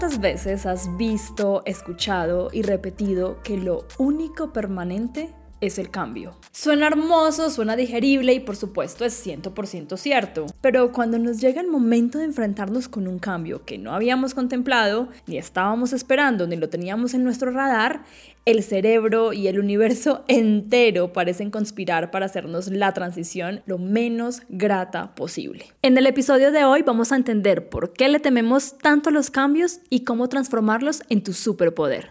[0.00, 6.36] ¿Cuántas veces has visto, escuchado y repetido que lo único permanente es el cambio.
[6.52, 10.46] Suena hermoso, suena digerible y por supuesto es 100% cierto.
[10.60, 15.08] Pero cuando nos llega el momento de enfrentarnos con un cambio que no habíamos contemplado,
[15.26, 18.04] ni estábamos esperando, ni lo teníamos en nuestro radar,
[18.46, 25.14] el cerebro y el universo entero parecen conspirar para hacernos la transición lo menos grata
[25.14, 25.66] posible.
[25.82, 29.80] En el episodio de hoy vamos a entender por qué le tememos tanto los cambios
[29.88, 32.10] y cómo transformarlos en tu superpoder.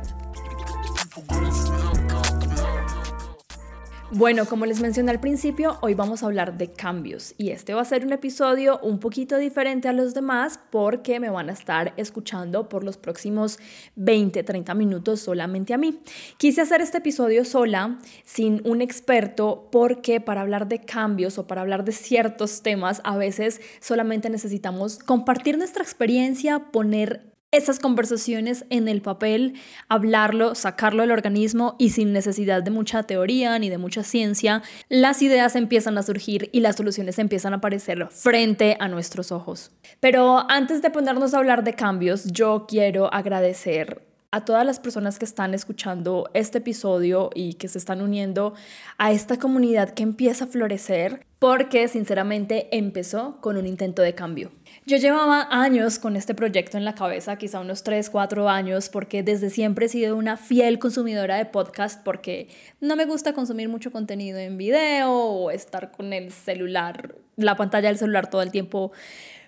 [4.13, 7.81] Bueno, como les mencioné al principio, hoy vamos a hablar de cambios y este va
[7.81, 11.93] a ser un episodio un poquito diferente a los demás porque me van a estar
[11.95, 13.57] escuchando por los próximos
[13.95, 16.01] 20, 30 minutos solamente a mí.
[16.35, 21.61] Quise hacer este episodio sola, sin un experto, porque para hablar de cambios o para
[21.61, 28.87] hablar de ciertos temas, a veces solamente necesitamos compartir nuestra experiencia, poner esas conversaciones en
[28.87, 29.55] el papel,
[29.89, 35.21] hablarlo, sacarlo del organismo y sin necesidad de mucha teoría ni de mucha ciencia, las
[35.21, 39.71] ideas empiezan a surgir y las soluciones empiezan a aparecer frente a nuestros ojos.
[39.99, 45.19] Pero antes de ponernos a hablar de cambios, yo quiero agradecer a todas las personas
[45.19, 48.53] que están escuchando este episodio y que se están uniendo
[48.97, 54.51] a esta comunidad que empieza a florecer porque sinceramente empezó con un intento de cambio.
[54.83, 59.21] Yo llevaba años con este proyecto en la cabeza, quizá unos 3, 4 años, porque
[59.21, 62.47] desde siempre he sido una fiel consumidora de podcast porque
[62.79, 67.89] no me gusta consumir mucho contenido en video o estar con el celular, la pantalla
[67.89, 68.91] del celular todo el tiempo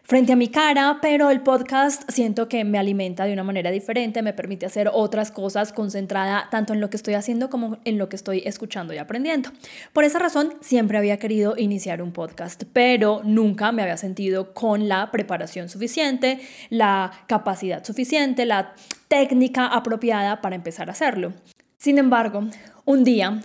[0.04, 4.22] frente a mi cara, pero el podcast siento que me alimenta de una manera diferente,
[4.22, 8.10] me permite hacer otras cosas concentrada tanto en lo que estoy haciendo como en lo
[8.10, 9.52] que estoy escuchando y aprendiendo.
[9.94, 14.90] Por esa razón, siempre había querido iniciar un podcast, pero nunca me había sentido con
[14.90, 18.76] la preparación suficiente, la capacidad suficiente, la
[19.08, 21.34] técnica apropiada para empezar a hacerlo.
[21.78, 22.48] Sin embargo,
[22.86, 23.42] un día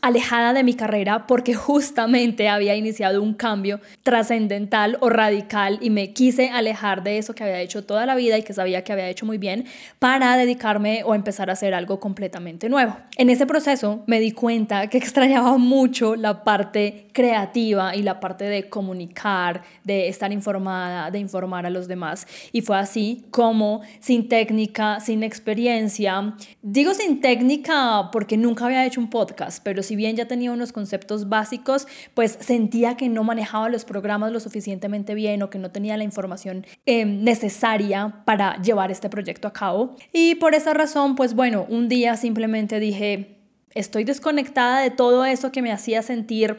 [0.00, 6.12] alejada de mi carrera porque justamente había iniciado un cambio trascendental o radical y me
[6.12, 9.08] quise alejar de eso que había hecho toda la vida y que sabía que había
[9.08, 9.66] hecho muy bien
[9.98, 12.96] para dedicarme o empezar a hacer algo completamente nuevo.
[13.16, 18.44] En ese proceso me di cuenta que extrañaba mucho la parte creativa y la parte
[18.44, 24.28] de comunicar, de estar informada, de informar a los demás y fue así como sin
[24.28, 30.16] técnica, sin experiencia, digo sin técnica porque nunca había hecho un podcast, pero si bien
[30.16, 35.42] ya tenía unos conceptos básicos, pues sentía que no manejaba los programas lo suficientemente bien
[35.42, 39.96] o que no tenía la información eh, necesaria para llevar este proyecto a cabo.
[40.12, 43.38] Y por esa razón, pues bueno, un día simplemente dije,
[43.74, 46.58] estoy desconectada de todo eso que me hacía sentir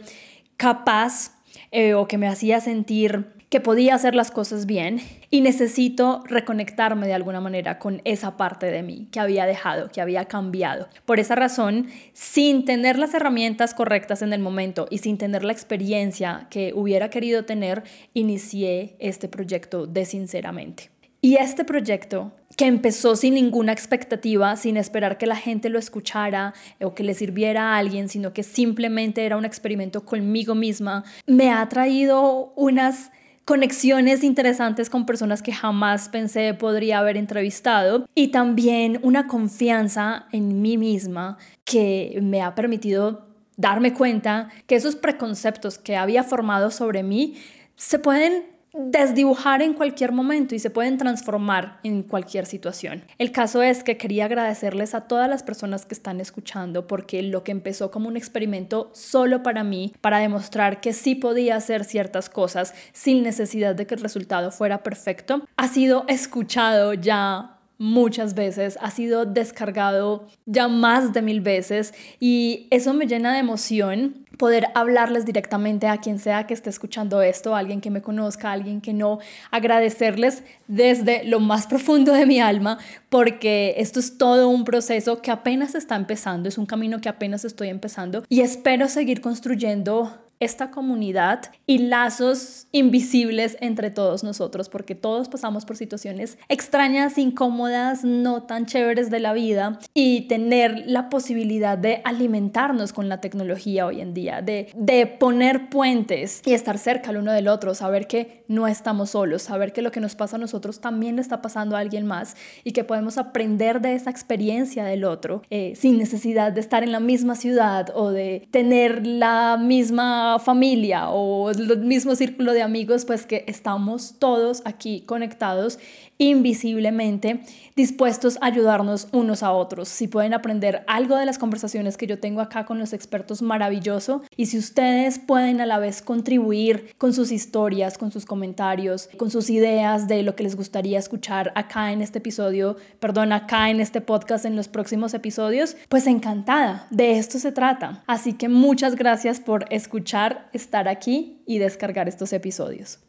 [0.57, 1.35] capaz
[1.71, 5.01] eh, o que me hacía sentir que podía hacer las cosas bien
[5.31, 10.01] y necesito reconectarme de alguna manera con esa parte de mí que había dejado, que
[10.01, 10.87] había cambiado.
[11.05, 15.53] Por esa razón, sin tener las herramientas correctas en el momento y sin tener la
[15.53, 17.83] experiencia que hubiera querido tener,
[18.13, 20.91] inicié este proyecto de sinceramente.
[21.21, 26.53] Y este proyecto que empezó sin ninguna expectativa, sin esperar que la gente lo escuchara
[26.79, 31.51] o que le sirviera a alguien, sino que simplemente era un experimento conmigo misma, me
[31.51, 33.11] ha traído unas
[33.49, 40.61] conexiones interesantes con personas que jamás pensé podría haber entrevistado y también una confianza en
[40.61, 43.25] mí misma que me ha permitido
[43.57, 47.37] darme cuenta que esos preconceptos que había formado sobre mí
[47.75, 53.03] se pueden desdibujar en cualquier momento y se pueden transformar en cualquier situación.
[53.17, 57.43] El caso es que quería agradecerles a todas las personas que están escuchando porque lo
[57.43, 62.29] que empezó como un experimento solo para mí, para demostrar que sí podía hacer ciertas
[62.29, 68.77] cosas sin necesidad de que el resultado fuera perfecto, ha sido escuchado ya muchas veces,
[68.81, 74.67] ha sido descargado ya más de mil veces y eso me llena de emoción poder
[74.73, 78.93] hablarles directamente a quien sea que esté escuchando esto, alguien que me conozca, alguien que
[78.93, 79.19] no,
[79.51, 85.29] agradecerles desde lo más profundo de mi alma, porque esto es todo un proceso que
[85.29, 90.71] apenas está empezando, es un camino que apenas estoy empezando y espero seguir construyendo esta
[90.71, 98.43] comunidad y lazos invisibles entre todos nosotros, porque todos pasamos por situaciones extrañas, incómodas, no
[98.43, 103.99] tan chéveres de la vida y tener la posibilidad de alimentarnos con la tecnología hoy
[103.99, 108.45] en día, de, de poner puentes y estar cerca el uno del otro, saber que
[108.47, 111.75] no estamos solos, saber que lo que nos pasa a nosotros también le está pasando
[111.75, 116.53] a alguien más y que podemos aprender de esa experiencia del otro eh, sin necesidad
[116.53, 122.15] de estar en la misma ciudad o de tener la misma familia o el mismo
[122.15, 125.79] círculo de amigos, pues que estamos todos aquí conectados
[126.19, 127.41] invisiblemente
[127.77, 129.87] dispuestos a ayudarnos unos a otros.
[129.87, 134.21] Si pueden aprender algo de las conversaciones que yo tengo acá con los expertos, maravilloso.
[134.35, 139.31] Y si ustedes pueden a la vez contribuir con sus historias, con sus comentarios, con
[139.31, 143.79] sus ideas de lo que les gustaría escuchar acá en este episodio, perdón, acá en
[143.79, 146.85] este podcast en los próximos episodios, pues encantada.
[146.89, 148.03] De esto se trata.
[148.07, 152.99] Así que muchas gracias por escuchar, estar aquí y descargar estos episodios.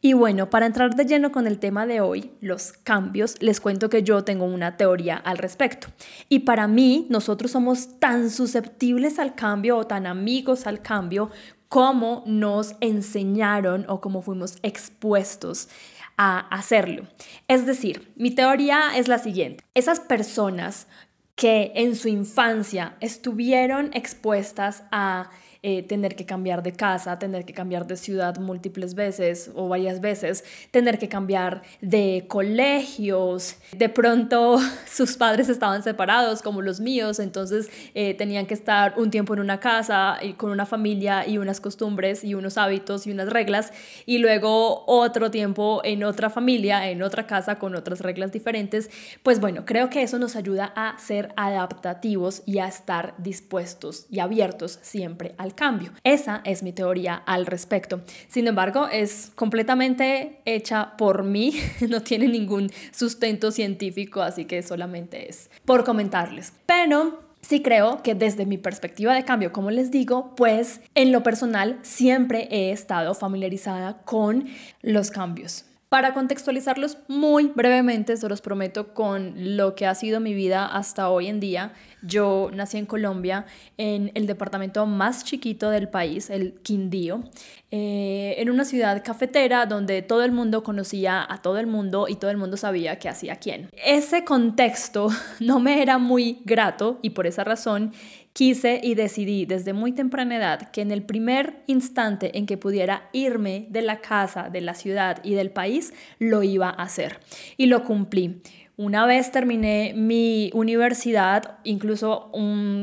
[0.00, 3.90] Y bueno, para entrar de lleno con el tema de hoy, los cambios, les cuento
[3.90, 5.88] que yo tengo una teoría al respecto.
[6.28, 11.30] Y para mí, nosotros somos tan susceptibles al cambio o tan amigos al cambio
[11.68, 15.68] como nos enseñaron o como fuimos expuestos
[16.16, 17.06] a hacerlo.
[17.48, 19.64] Es decir, mi teoría es la siguiente.
[19.74, 20.86] Esas personas
[21.34, 25.30] que en su infancia estuvieron expuestas a
[25.62, 30.00] eh, tener que cambiar de casa, tener que cambiar de ciudad múltiples veces o varias
[30.00, 33.56] veces, tener que cambiar de colegios.
[33.76, 39.10] De pronto sus padres estaban separados como los míos, entonces eh, tenían que estar un
[39.10, 43.10] tiempo en una casa y con una familia y unas costumbres y unos hábitos y
[43.10, 43.72] unas reglas
[44.06, 48.90] y luego otro tiempo en otra familia, en otra casa con otras reglas diferentes.
[49.22, 54.20] Pues bueno, creo que eso nos ayuda a ser adaptativos y a estar dispuestos y
[54.20, 55.90] abiertos siempre al cambio.
[56.04, 58.00] Esa es mi teoría al respecto.
[58.28, 61.52] Sin embargo, es completamente hecha por mí,
[61.88, 66.52] no tiene ningún sustento científico, así que solamente es por comentarles.
[66.64, 71.22] Pero Sí creo que desde mi perspectiva de cambio, como les digo, pues en lo
[71.22, 74.48] personal siempre he estado familiarizada con
[74.82, 75.64] los cambios.
[75.88, 81.08] Para contextualizarlos muy brevemente, se los prometo con lo que ha sido mi vida hasta
[81.08, 81.72] hoy en día.
[82.02, 83.46] Yo nací en Colombia,
[83.76, 87.24] en el departamento más chiquito del país, el Quindío,
[87.70, 92.16] eh, en una ciudad cafetera donde todo el mundo conocía a todo el mundo y
[92.16, 93.68] todo el mundo sabía qué hacía quién.
[93.84, 95.08] Ese contexto
[95.40, 97.92] no me era muy grato y por esa razón
[98.38, 103.08] Quise y decidí desde muy temprana edad que en el primer instante en que pudiera
[103.12, 107.18] irme de la casa, de la ciudad y del país, lo iba a hacer.
[107.56, 108.40] Y lo cumplí.
[108.78, 112.30] Una vez terminé mi universidad, incluso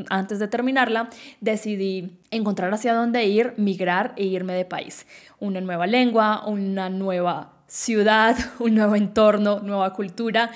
[0.10, 1.10] antes de terminarla,
[1.40, 5.08] decidí encontrar hacia dónde ir, migrar e irme de país.
[5.40, 10.52] Una nueva lengua, una nueva ciudad, un nuevo entorno, nueva cultura.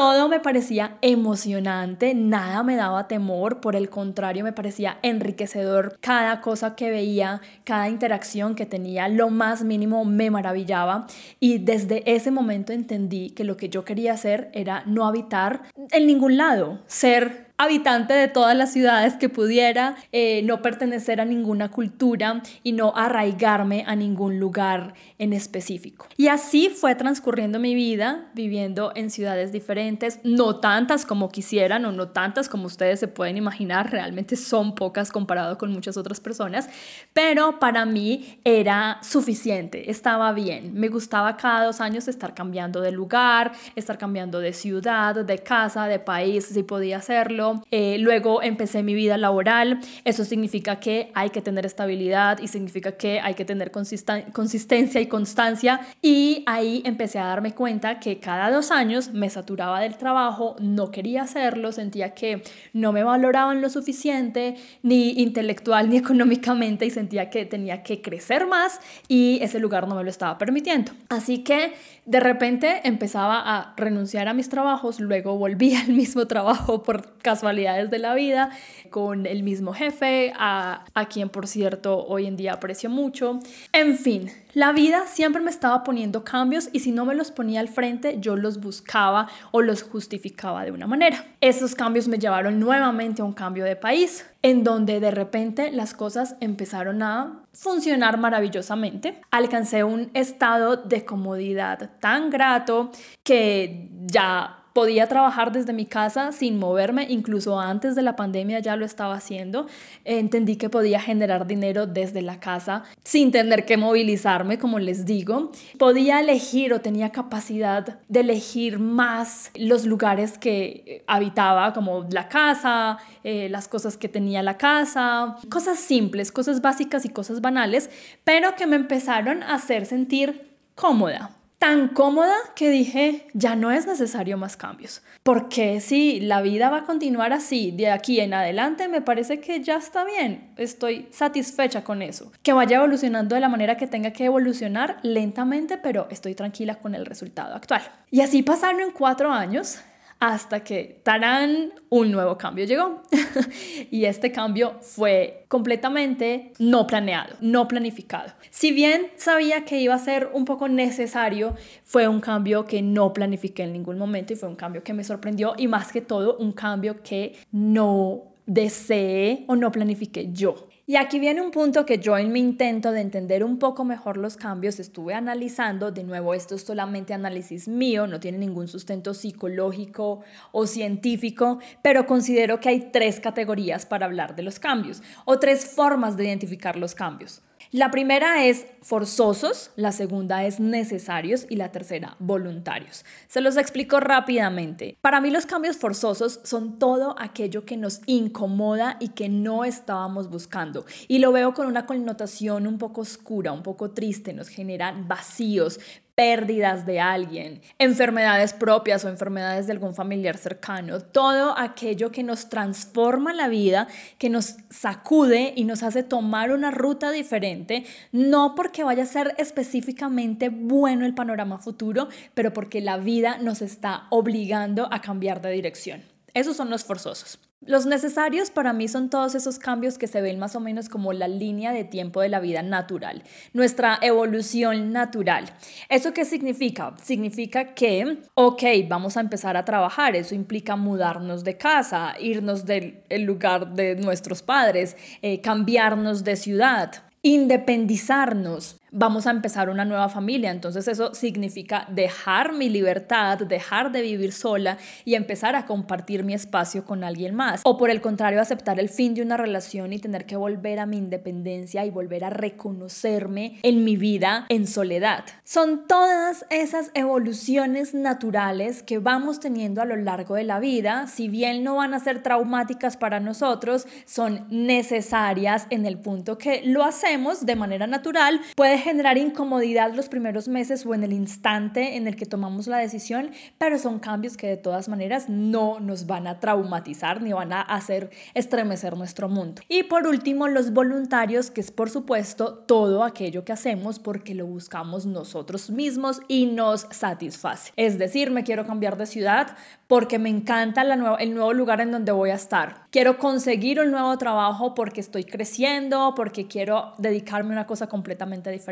[0.00, 5.98] Todo me parecía emocionante, nada me daba temor, por el contrario me parecía enriquecedor.
[6.00, 11.06] Cada cosa que veía, cada interacción que tenía, lo más mínimo me maravillaba
[11.38, 16.06] y desde ese momento entendí que lo que yo quería hacer era no habitar en
[16.06, 21.70] ningún lado, ser habitante de todas las ciudades que pudiera, eh, no pertenecer a ninguna
[21.70, 26.06] cultura y no arraigarme a ningún lugar en específico.
[26.16, 31.92] Y así fue transcurriendo mi vida, viviendo en ciudades diferentes, no tantas como quisieran o
[31.92, 36.66] no tantas como ustedes se pueden imaginar, realmente son pocas comparado con muchas otras personas,
[37.12, 42.92] pero para mí era suficiente, estaba bien, me gustaba cada dos años estar cambiando de
[42.92, 48.82] lugar, estar cambiando de ciudad, de casa, de país, si podía hacerlo eh, luego empecé
[48.82, 49.80] mi vida laboral.
[50.04, 55.06] Eso significa que hay que tener estabilidad y significa que hay que tener consistencia y
[55.06, 55.80] constancia.
[56.02, 60.90] Y ahí empecé a darme cuenta que cada dos años me saturaba del trabajo, no
[60.90, 62.42] quería hacerlo, sentía que
[62.72, 68.46] no me valoraban lo suficiente, ni intelectual ni económicamente, y sentía que tenía que crecer
[68.46, 70.92] más y ese lugar no me lo estaba permitiendo.
[71.08, 71.72] Así que
[72.10, 77.88] de repente empezaba a renunciar a mis trabajos, luego volví al mismo trabajo por casualidades
[77.88, 78.50] de la vida,
[78.90, 83.38] con el mismo jefe, a, a quien por cierto hoy en día aprecio mucho.
[83.72, 87.60] En fin, la vida siempre me estaba poniendo cambios y si no me los ponía
[87.60, 91.24] al frente, yo los buscaba o los justificaba de una manera.
[91.40, 95.94] Esos cambios me llevaron nuevamente a un cambio de país, en donde de repente las
[95.94, 99.20] cosas empezaron a funcionar maravillosamente.
[99.30, 102.90] Alcancé un estado de comodidad tan grato
[103.22, 108.76] que ya podía trabajar desde mi casa sin moverme, incluso antes de la pandemia ya
[108.76, 109.66] lo estaba haciendo.
[110.06, 115.52] Entendí que podía generar dinero desde la casa sin tener que movilizarme, como les digo.
[115.78, 122.96] Podía elegir o tenía capacidad de elegir más los lugares que habitaba, como la casa,
[123.22, 127.90] eh, las cosas que tenía la casa, cosas simples, cosas básicas y cosas banales,
[128.24, 133.86] pero que me empezaron a hacer sentir cómoda tan cómoda que dije, ya no es
[133.86, 135.02] necesario más cambios.
[135.22, 139.62] Porque si la vida va a continuar así de aquí en adelante, me parece que
[139.62, 140.54] ya está bien.
[140.56, 142.32] Estoy satisfecha con eso.
[142.42, 146.94] Que vaya evolucionando de la manera que tenga que evolucionar lentamente, pero estoy tranquila con
[146.94, 147.82] el resultado actual.
[148.10, 149.80] Y así pasaron cuatro años
[150.20, 153.02] hasta que, tarán, un nuevo cambio llegó.
[153.90, 158.30] y este cambio fue completamente no planeado, no planificado.
[158.50, 163.14] Si bien sabía que iba a ser un poco necesario, fue un cambio que no
[163.14, 166.36] planifiqué en ningún momento y fue un cambio que me sorprendió y más que todo
[166.36, 170.69] un cambio que no deseé o no planifiqué yo.
[170.90, 174.16] Y aquí viene un punto que yo en mi intento de entender un poco mejor
[174.16, 179.14] los cambios estuve analizando, de nuevo esto es solamente análisis mío, no tiene ningún sustento
[179.14, 185.38] psicológico o científico, pero considero que hay tres categorías para hablar de los cambios o
[185.38, 187.40] tres formas de identificar los cambios.
[187.72, 193.04] La primera es forzosos, la segunda es necesarios y la tercera voluntarios.
[193.28, 194.98] Se los explico rápidamente.
[195.00, 200.30] Para mí los cambios forzosos son todo aquello que nos incomoda y que no estábamos
[200.30, 200.84] buscando.
[201.06, 205.78] Y lo veo con una connotación un poco oscura, un poco triste, nos generan vacíos,
[206.20, 212.50] pérdidas de alguien, enfermedades propias o enfermedades de algún familiar cercano, todo aquello que nos
[212.50, 218.84] transforma la vida, que nos sacude y nos hace tomar una ruta diferente, no porque
[218.84, 224.92] vaya a ser específicamente bueno el panorama futuro, pero porque la vida nos está obligando
[224.92, 226.02] a cambiar de dirección.
[226.34, 227.38] Esos son los forzosos.
[227.66, 231.12] Los necesarios para mí son todos esos cambios que se ven más o menos como
[231.12, 235.44] la línea de tiempo de la vida natural, nuestra evolución natural.
[235.90, 236.94] ¿Eso qué significa?
[237.02, 243.04] Significa que, ok, vamos a empezar a trabajar, eso implica mudarnos de casa, irnos del
[243.26, 250.50] lugar de nuestros padres, eh, cambiarnos de ciudad independizarnos, vamos a empezar una nueva familia.
[250.50, 256.34] Entonces eso significa dejar mi libertad, dejar de vivir sola y empezar a compartir mi
[256.34, 257.60] espacio con alguien más.
[257.64, 260.86] O por el contrario, aceptar el fin de una relación y tener que volver a
[260.86, 265.24] mi independencia y volver a reconocerme en mi vida en soledad.
[265.44, 271.06] Son todas esas evoluciones naturales que vamos teniendo a lo largo de la vida.
[271.06, 276.62] Si bien no van a ser traumáticas para nosotros, son necesarias en el punto que
[276.64, 278.40] lo hacemos de manera natural.
[278.80, 283.30] Generar incomodidad los primeros meses o en el instante en el que tomamos la decisión,
[283.58, 287.60] pero son cambios que de todas maneras no nos van a traumatizar ni van a
[287.60, 289.62] hacer estremecer nuestro mundo.
[289.68, 294.46] Y por último, los voluntarios, que es por supuesto todo aquello que hacemos porque lo
[294.46, 297.72] buscamos nosotros mismos y nos satisface.
[297.76, 299.56] Es decir, me quiero cambiar de ciudad
[299.86, 302.86] porque me encanta la nueva, el nuevo lugar en donde voy a estar.
[302.90, 308.50] Quiero conseguir un nuevo trabajo porque estoy creciendo, porque quiero dedicarme a una cosa completamente
[308.50, 308.69] diferente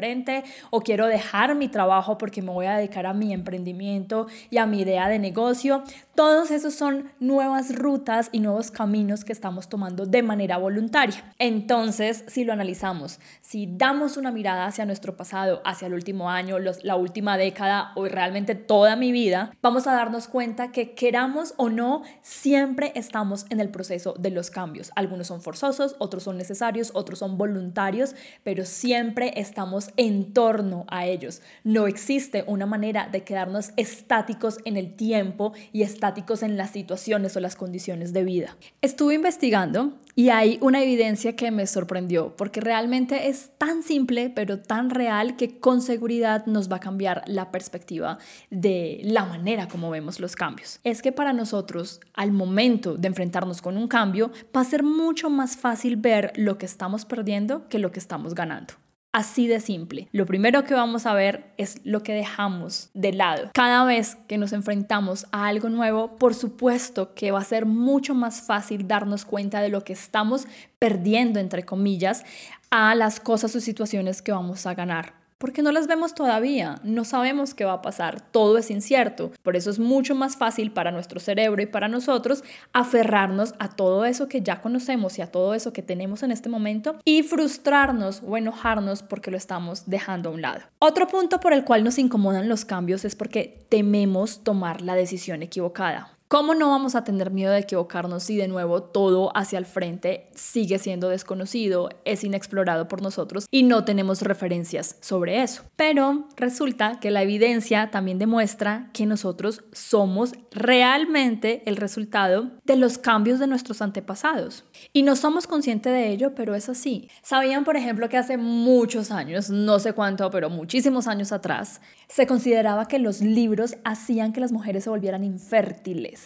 [0.71, 4.67] o quiero dejar mi trabajo porque me voy a dedicar a mi emprendimiento y a
[4.67, 5.83] mi idea de negocio.
[6.14, 11.33] Todos esos son nuevas rutas y nuevos caminos que estamos tomando de manera voluntaria.
[11.38, 16.59] Entonces, si lo analizamos, si damos una mirada hacia nuestro pasado, hacia el último año,
[16.59, 21.69] la última década o realmente toda mi vida, vamos a darnos cuenta que queramos o
[21.69, 24.90] no, siempre estamos en el proceso de los cambios.
[24.97, 31.07] Algunos son forzosos, otros son necesarios, otros son voluntarios, pero siempre estamos en torno a
[31.07, 31.42] ellos.
[31.64, 37.37] No existe una manera de quedarnos estáticos en el tiempo y estáticos en las situaciones
[37.37, 38.57] o las condiciones de vida.
[38.83, 44.61] Estuve investigando y hay una evidencia que me sorprendió porque realmente es tan simple pero
[44.61, 48.18] tan real que con seguridad nos va a cambiar la perspectiva
[48.50, 50.80] de la manera como vemos los cambios.
[50.85, 55.30] Es que para nosotros al momento de enfrentarnos con un cambio va a ser mucho
[55.30, 58.75] más fácil ver lo que estamos perdiendo que lo que estamos ganando.
[59.19, 60.09] Así de simple.
[60.13, 63.51] Lo primero que vamos a ver es lo que dejamos de lado.
[63.53, 68.15] Cada vez que nos enfrentamos a algo nuevo, por supuesto que va a ser mucho
[68.15, 70.47] más fácil darnos cuenta de lo que estamos
[70.79, 72.23] perdiendo, entre comillas,
[72.71, 75.15] a las cosas o situaciones que vamos a ganar.
[75.38, 79.30] Porque no las vemos todavía, no sabemos qué va a pasar, todo es incierto.
[79.42, 82.42] Por eso es mucho más fácil para nuestro cerebro y para nosotros
[82.73, 86.49] aferrarnos a todo eso que ya conocemos y a todo eso que tenemos en este
[86.49, 90.61] momento y frustrarnos o enojarnos porque lo estamos dejando a un lado.
[90.80, 95.42] Otro punto por el cual nos incomodan los cambios es porque tememos tomar la decisión
[95.42, 96.18] equivocada.
[96.28, 100.28] ¿Cómo no vamos a tener miedo de equivocarnos si de nuevo todo hacia el frente
[100.35, 105.62] sigue siendo desconocido, es inexplorado por nosotros y no tenemos referencias sobre eso?
[105.76, 112.99] Pero resulta que la evidencia también demuestra que nosotros somos realmente el resultado de los
[112.99, 114.66] cambios de nuestros antepasados.
[114.92, 117.08] Y no somos conscientes de ello, pero es así.
[117.23, 122.26] ¿Sabían, por ejemplo, que hace muchos años, no sé cuánto, pero muchísimos años atrás, se
[122.26, 126.18] consideraba que los libros hacían que las mujeres se volvieran infértiles?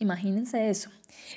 [0.00, 0.90] Imagínense eso.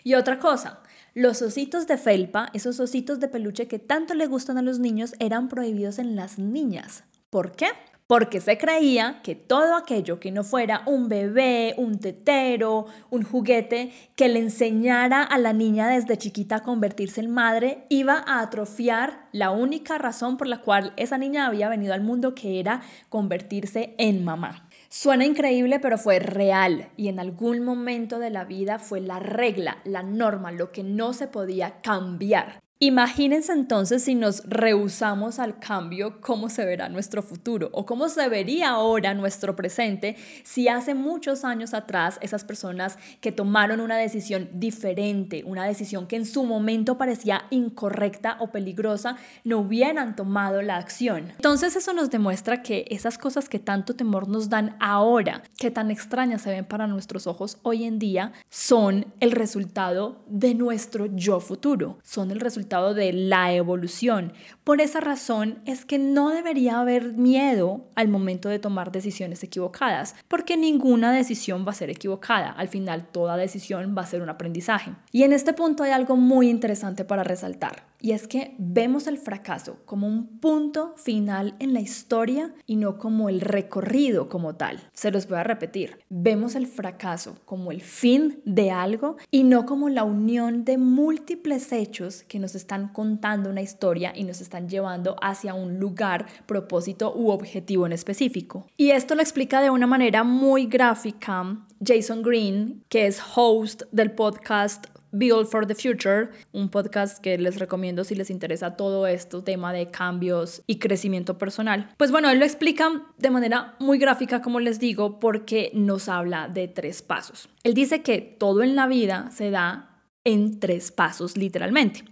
[0.04, 0.80] Y otra cosa,
[1.14, 5.14] los ositos de felpa, esos ositos de peluche que tanto le gustan a los niños,
[5.20, 7.04] eran prohibidos en las niñas.
[7.30, 7.68] ¿Por qué?
[8.08, 13.92] Porque se creía que todo aquello que no fuera un bebé, un tetero, un juguete,
[14.16, 19.28] que le enseñara a la niña desde chiquita a convertirse en madre, iba a atrofiar
[19.34, 23.94] la única razón por la cual esa niña había venido al mundo, que era convertirse
[23.98, 24.70] en mamá.
[24.96, 29.80] Suena increíble, pero fue real y en algún momento de la vida fue la regla,
[29.86, 32.62] la norma, lo que no se podía cambiar.
[32.86, 38.28] Imagínense entonces si nos rehusamos al cambio, cómo se verá nuestro futuro o cómo se
[38.28, 44.50] vería ahora nuestro presente si hace muchos años atrás esas personas que tomaron una decisión
[44.52, 50.76] diferente, una decisión que en su momento parecía incorrecta o peligrosa, no hubieran tomado la
[50.76, 51.30] acción.
[51.38, 55.90] Entonces eso nos demuestra que esas cosas que tanto temor nos dan ahora, que tan
[55.90, 61.40] extrañas se ven para nuestros ojos hoy en día, son el resultado de nuestro yo
[61.40, 64.34] futuro, son el resultado de la evolución.
[64.64, 70.16] Por esa razón es que no debería haber miedo al momento de tomar decisiones equivocadas,
[70.28, 72.50] porque ninguna decisión va a ser equivocada.
[72.50, 74.94] Al final, toda decisión va a ser un aprendizaje.
[75.12, 77.93] Y en este punto hay algo muy interesante para resaltar.
[78.04, 82.98] Y es que vemos el fracaso como un punto final en la historia y no
[82.98, 84.82] como el recorrido como tal.
[84.92, 86.00] Se los voy a repetir.
[86.10, 91.72] Vemos el fracaso como el fin de algo y no como la unión de múltiples
[91.72, 97.16] hechos que nos están contando una historia y nos están llevando hacia un lugar, propósito
[97.16, 98.68] u objetivo en específico.
[98.76, 104.12] Y esto lo explica de una manera muy gráfica Jason Green, que es host del
[104.12, 109.44] podcast Build for the Future, un podcast que les recomiendo si les interesa todo esto,
[109.44, 111.90] tema de cambios y crecimiento personal.
[111.98, 116.48] Pues bueno, él lo explica de manera muy gráfica, como les digo, porque nos habla
[116.48, 117.48] de tres pasos.
[117.64, 122.06] Él dice que todo en la vida se da en tres pasos, literalmente.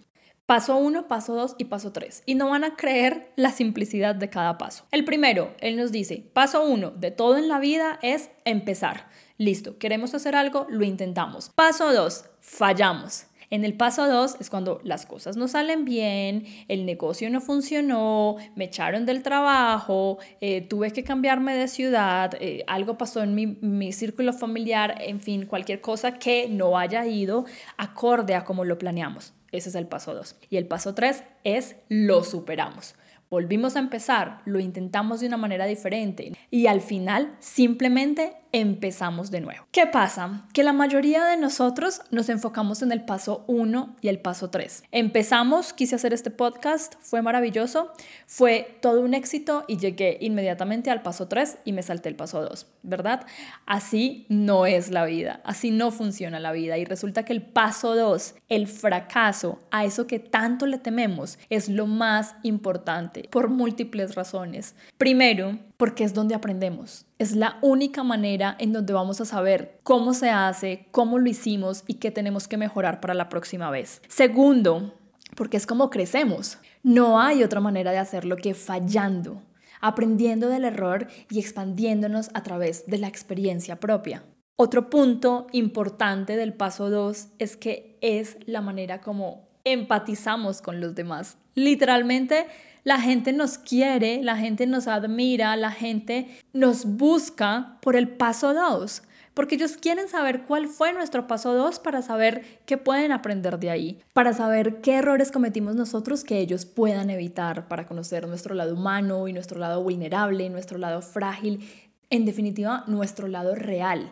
[0.51, 2.23] Paso 1, paso 2 y paso 3.
[2.25, 4.83] Y no van a creer la simplicidad de cada paso.
[4.91, 9.07] El primero, él nos dice, paso 1 de todo en la vida es empezar.
[9.37, 11.51] Listo, queremos hacer algo, lo intentamos.
[11.55, 13.27] Paso 2, fallamos.
[13.49, 18.35] En el paso 2 es cuando las cosas no salen bien, el negocio no funcionó,
[18.53, 23.47] me echaron del trabajo, eh, tuve que cambiarme de ciudad, eh, algo pasó en mi,
[23.47, 27.45] mi círculo familiar, en fin, cualquier cosa que no haya ido
[27.77, 29.33] acorde a como lo planeamos.
[29.51, 30.35] Ese es el paso 2.
[30.49, 32.95] Y el paso 3 es lo superamos.
[33.31, 39.39] Volvimos a empezar, lo intentamos de una manera diferente y al final simplemente empezamos de
[39.39, 39.65] nuevo.
[39.71, 40.41] ¿Qué pasa?
[40.53, 44.83] Que la mayoría de nosotros nos enfocamos en el paso 1 y el paso 3.
[44.91, 47.93] Empezamos, quise hacer este podcast, fue maravilloso,
[48.27, 52.41] fue todo un éxito y llegué inmediatamente al paso 3 y me salté el paso
[52.41, 53.25] 2, ¿verdad?
[53.65, 57.95] Así no es la vida, así no funciona la vida y resulta que el paso
[57.95, 64.15] 2, el fracaso, a eso que tanto le tememos, es lo más importante por múltiples
[64.15, 64.75] razones.
[64.97, 67.05] Primero, porque es donde aprendemos.
[67.19, 71.84] Es la única manera en donde vamos a saber cómo se hace, cómo lo hicimos
[71.88, 74.01] y qué tenemos que mejorar para la próxima vez.
[74.07, 74.93] Segundo,
[75.36, 76.57] porque es como crecemos.
[76.84, 79.41] No hay otra manera de hacerlo que fallando,
[79.81, 84.23] aprendiendo del error y expandiéndonos a través de la experiencia propia.
[84.55, 90.95] Otro punto importante del paso 2 es que es la manera como empatizamos con los
[90.95, 91.38] demás.
[91.55, 92.45] Literalmente,
[92.83, 98.53] la gente nos quiere, la gente nos admira, la gente nos busca por el paso
[98.53, 103.59] 2, porque ellos quieren saber cuál fue nuestro paso 2 para saber qué pueden aprender
[103.59, 108.55] de ahí, para saber qué errores cometimos nosotros que ellos puedan evitar, para conocer nuestro
[108.55, 111.67] lado humano y nuestro lado vulnerable, nuestro lado frágil,
[112.09, 114.11] en definitiva, nuestro lado real.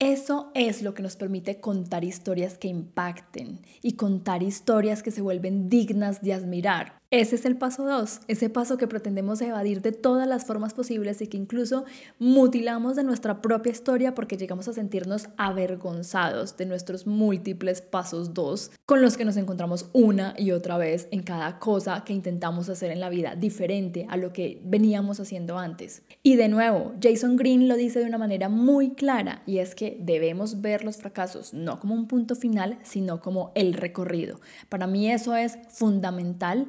[0.00, 5.22] Eso es lo que nos permite contar historias que impacten y contar historias que se
[5.22, 6.98] vuelven dignas de admirar.
[7.16, 11.22] Ese es el paso dos, ese paso que pretendemos evadir de todas las formas posibles
[11.22, 11.84] y que incluso
[12.18, 18.72] mutilamos de nuestra propia historia porque llegamos a sentirnos avergonzados de nuestros múltiples pasos dos
[18.84, 22.90] con los que nos encontramos una y otra vez en cada cosa que intentamos hacer
[22.90, 26.02] en la vida diferente a lo que veníamos haciendo antes.
[26.24, 29.96] Y de nuevo, Jason Green lo dice de una manera muy clara y es que
[30.00, 34.40] debemos ver los fracasos no como un punto final, sino como el recorrido.
[34.68, 36.66] Para mí eso es fundamental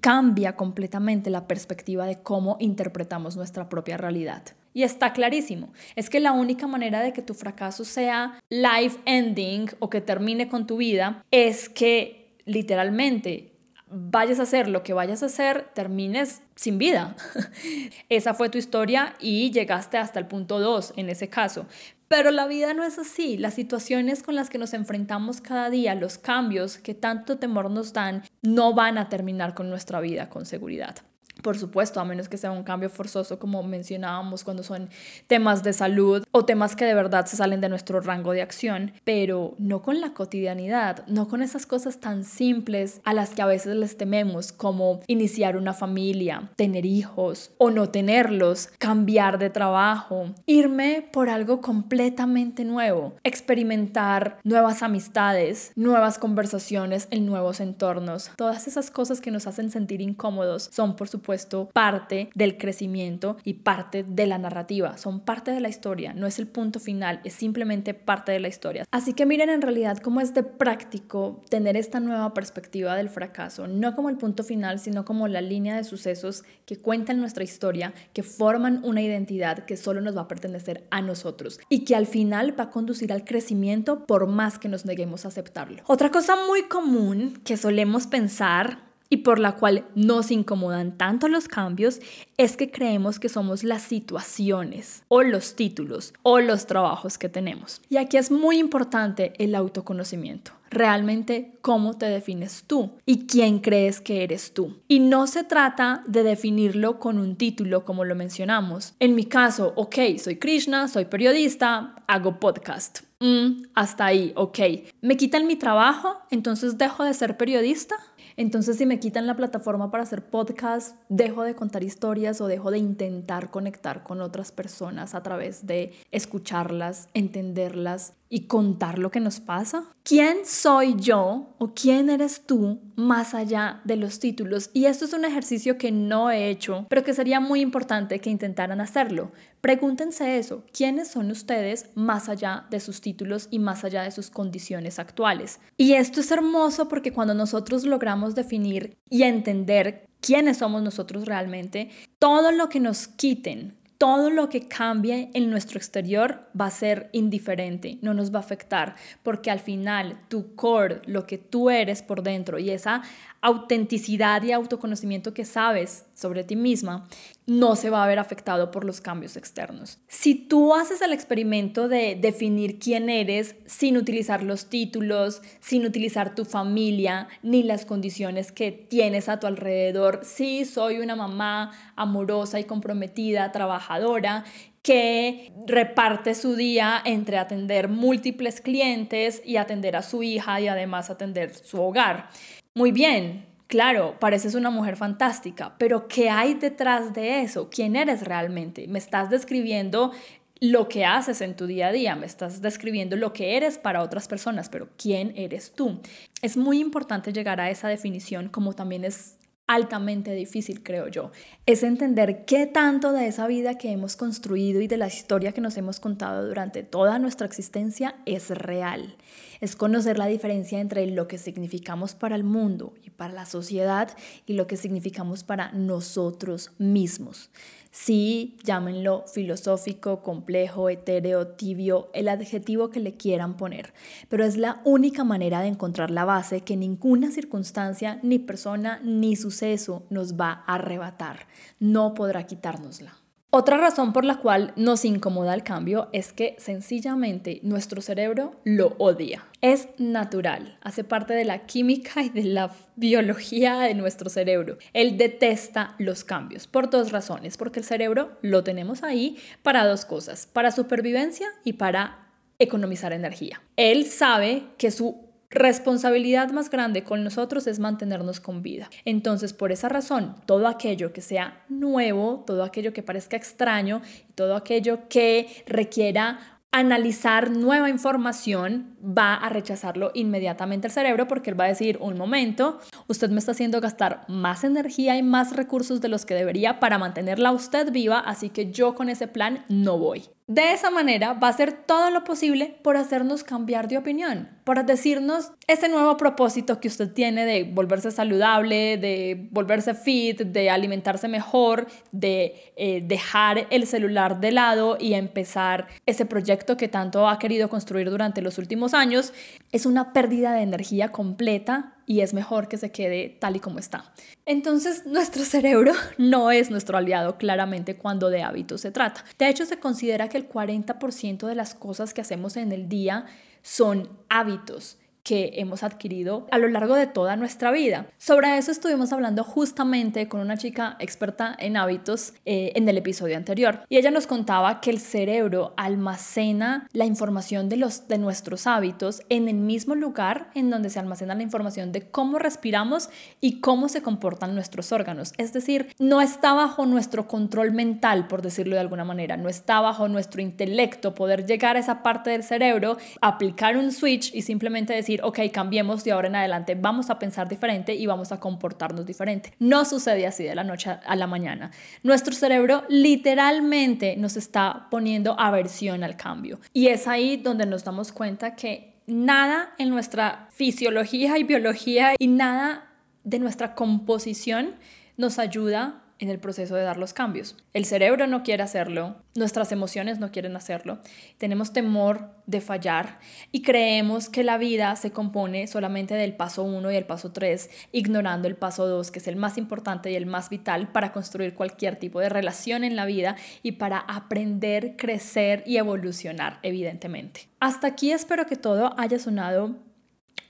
[0.00, 4.42] cambia completamente la perspectiva de cómo interpretamos nuestra propia realidad.
[4.72, 9.70] Y está clarísimo, es que la única manera de que tu fracaso sea life ending
[9.78, 13.54] o que termine con tu vida es que literalmente
[13.96, 17.14] vayas a hacer lo que vayas a hacer, termines sin vida.
[18.08, 21.66] Esa fue tu historia y llegaste hasta el punto 2 en ese caso.
[22.08, 23.36] Pero la vida no es así.
[23.36, 27.92] Las situaciones con las que nos enfrentamos cada día, los cambios que tanto temor nos
[27.92, 30.96] dan, no van a terminar con nuestra vida con seguridad.
[31.42, 34.88] Por supuesto, a menos que sea un cambio forzoso, como mencionábamos, cuando son
[35.26, 38.92] temas de salud o temas que de verdad se salen de nuestro rango de acción,
[39.04, 43.46] pero no con la cotidianidad, no con esas cosas tan simples a las que a
[43.46, 50.34] veces les tememos, como iniciar una familia, tener hijos o no tenerlos, cambiar de trabajo,
[50.46, 58.30] irme por algo completamente nuevo, experimentar nuevas amistades, nuevas conversaciones en nuevos entornos.
[58.36, 63.36] Todas esas cosas que nos hacen sentir incómodos son, por supuesto, puesto parte del crecimiento
[63.42, 67.20] y parte de la narrativa, son parte de la historia, no es el punto final,
[67.24, 68.84] es simplemente parte de la historia.
[68.92, 73.66] Así que miren en realidad cómo es de práctico tener esta nueva perspectiva del fracaso,
[73.66, 77.92] no como el punto final, sino como la línea de sucesos que cuentan nuestra historia,
[78.12, 82.06] que forman una identidad que solo nos va a pertenecer a nosotros y que al
[82.06, 85.82] final va a conducir al crecimiento por más que nos neguemos a aceptarlo.
[85.86, 91.46] Otra cosa muy común que solemos pensar y por la cual nos incomodan tanto los
[91.46, 92.00] cambios
[92.36, 97.80] es que creemos que somos las situaciones o los títulos o los trabajos que tenemos.
[97.88, 100.50] Y aquí es muy importante el autoconocimiento.
[100.68, 104.80] Realmente cómo te defines tú y quién crees que eres tú.
[104.88, 108.94] Y no se trata de definirlo con un título como lo mencionamos.
[108.98, 113.02] En mi caso, ok, soy Krishna, soy periodista, hago podcast.
[113.20, 114.58] Mm, hasta ahí, ok.
[115.00, 116.18] ¿Me quitan mi trabajo?
[116.30, 117.96] Entonces dejo de ser periodista.
[118.36, 122.70] Entonces, si me quitan la plataforma para hacer podcast, dejo de contar historias o dejo
[122.70, 129.20] de intentar conectar con otras personas a través de escucharlas, entenderlas y contar lo que
[129.20, 129.84] nos pasa.
[130.02, 134.70] ¿Quién soy yo o quién eres tú más allá de los títulos?
[134.74, 138.30] Y esto es un ejercicio que no he hecho, pero que sería muy importante que
[138.30, 139.30] intentaran hacerlo.
[139.60, 144.30] Pregúntense eso, ¿quiénes son ustedes más allá de sus títulos y más allá de sus
[144.30, 145.60] condiciones actuales?
[145.76, 151.90] Y esto es hermoso porque cuando nosotros logramos definir y entender quiénes somos nosotros realmente,
[152.18, 157.08] todo lo que nos quiten, todo lo que cambie en nuestro exterior va a ser
[157.12, 162.02] indiferente, no nos va a afectar, porque al final tu core, lo que tú eres
[162.02, 163.00] por dentro y esa
[163.40, 167.06] autenticidad y autoconocimiento que sabes sobre ti misma
[167.46, 169.98] no se va a ver afectado por los cambios externos.
[170.08, 176.34] Si tú haces el experimento de definir quién eres sin utilizar los títulos, sin utilizar
[176.34, 182.58] tu familia ni las condiciones que tienes a tu alrededor, sí, soy una mamá amorosa
[182.60, 184.44] y comprometida, trabajadora,
[184.82, 191.08] que reparte su día entre atender múltiples clientes y atender a su hija y además
[191.08, 192.28] atender su hogar.
[192.74, 197.68] Muy bien, claro, pareces una mujer fantástica, pero ¿qué hay detrás de eso?
[197.70, 198.86] ¿Quién eres realmente?
[198.88, 200.12] Me estás describiendo
[200.60, 204.02] lo que haces en tu día a día, me estás describiendo lo que eres para
[204.02, 206.00] otras personas, pero ¿quién eres tú?
[206.42, 211.30] Es muy importante llegar a esa definición como también es altamente difícil, creo yo.
[211.66, 215.60] Es entender qué tanto de esa vida que hemos construido y de la historia que
[215.60, 219.16] nos hemos contado durante toda nuestra existencia es real.
[219.60, 224.14] Es conocer la diferencia entre lo que significamos para el mundo y para la sociedad
[224.44, 227.50] y lo que significamos para nosotros mismos.
[227.96, 233.94] Sí, llámenlo filosófico, complejo, etéreo, tibio, el adjetivo que le quieran poner,
[234.28, 239.36] pero es la única manera de encontrar la base que ninguna circunstancia, ni persona, ni
[239.36, 241.46] suceso nos va a arrebatar.
[241.78, 243.14] No podrá quitárnosla.
[243.56, 248.96] Otra razón por la cual nos incomoda el cambio es que sencillamente nuestro cerebro lo
[248.98, 249.44] odia.
[249.60, 254.78] Es natural, hace parte de la química y de la biología de nuestro cerebro.
[254.92, 260.04] Él detesta los cambios por dos razones, porque el cerebro lo tenemos ahí para dos
[260.04, 262.26] cosas, para supervivencia y para
[262.58, 263.62] economizar energía.
[263.76, 268.90] Él sabe que su responsabilidad más grande con nosotros es mantenernos con vida.
[269.04, 274.02] Entonces, por esa razón, todo aquello que sea nuevo, todo aquello que parezca extraño,
[274.34, 281.60] todo aquello que requiera analizar nueva información, va a rechazarlo inmediatamente el cerebro porque él
[281.60, 286.00] va a decir, un momento, usted me está haciendo gastar más energía y más recursos
[286.00, 289.98] de los que debería para mantenerla usted viva, así que yo con ese plan no
[289.98, 290.24] voy.
[290.48, 294.84] De esa manera va a hacer todo lo posible por hacernos cambiar de opinión, por
[294.84, 301.28] decirnos ese nuevo propósito que usted tiene de volverse saludable, de volverse fit, de alimentarse
[301.28, 307.38] mejor, de eh, dejar el celular de lado y empezar ese proyecto que tanto ha
[307.38, 309.32] querido construir durante los últimos años,
[309.70, 313.78] es una pérdida de energía completa y es mejor que se quede tal y como
[313.78, 314.12] está.
[314.46, 319.24] Entonces, nuestro cerebro no es nuestro aliado claramente cuando de hábitos se trata.
[319.38, 323.26] De hecho, se considera que el 40% de las cosas que hacemos en el día
[323.64, 328.06] son hábitos que hemos adquirido a lo largo de toda nuestra vida.
[328.18, 333.36] Sobre eso estuvimos hablando justamente con una chica experta en hábitos eh, en el episodio
[333.36, 338.66] anterior y ella nos contaba que el cerebro almacena la información de, los, de nuestros
[338.66, 343.08] hábitos en el mismo lugar en donde se almacena la información de cómo respiramos
[343.40, 345.32] y cómo se comportan nuestros órganos.
[345.38, 349.80] Es decir, no está bajo nuestro control mental, por decirlo de alguna manera, no está
[349.80, 354.92] bajo nuestro intelecto poder llegar a esa parte del cerebro, aplicar un switch y simplemente
[354.92, 359.06] decir, ok, cambiemos de ahora en adelante, vamos a pensar diferente y vamos a comportarnos
[359.06, 359.52] diferente.
[359.58, 361.70] No sucede así de la noche a la mañana.
[362.02, 366.60] Nuestro cerebro literalmente nos está poniendo aversión al cambio.
[366.72, 372.28] Y es ahí donde nos damos cuenta que nada en nuestra fisiología y biología y
[372.28, 372.90] nada
[373.24, 374.74] de nuestra composición
[375.16, 377.56] nos ayuda en el proceso de dar los cambios.
[377.72, 380.98] El cerebro no quiere hacerlo, nuestras emociones no quieren hacerlo,
[381.38, 383.18] tenemos temor de fallar
[383.52, 387.70] y creemos que la vida se compone solamente del paso 1 y el paso 3,
[387.92, 391.54] ignorando el paso 2, que es el más importante y el más vital para construir
[391.54, 397.48] cualquier tipo de relación en la vida y para aprender, crecer y evolucionar, evidentemente.
[397.60, 399.76] Hasta aquí espero que todo haya sonado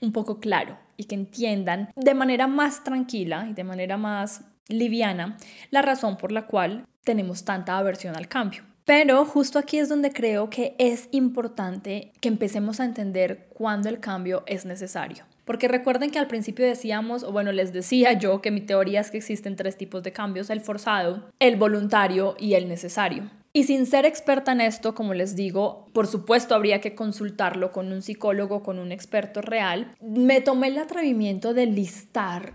[0.01, 5.37] un poco claro y que entiendan de manera más tranquila y de manera más liviana
[5.71, 8.63] la razón por la cual tenemos tanta aversión al cambio.
[8.85, 13.99] Pero justo aquí es donde creo que es importante que empecemos a entender cuándo el
[13.99, 15.25] cambio es necesario.
[15.43, 19.11] Porque recuerden que al principio decíamos, o bueno, les decía yo que mi teoría es
[19.11, 23.29] que existen tres tipos de cambios, el forzado, el voluntario y el necesario.
[23.53, 27.91] Y sin ser experta en esto, como les digo, por supuesto habría que consultarlo con
[27.91, 32.53] un psicólogo, con un experto real, me tomé el atrevimiento de listar